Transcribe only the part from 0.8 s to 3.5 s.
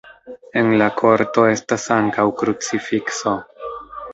la korto estas ankaŭ krucifikso.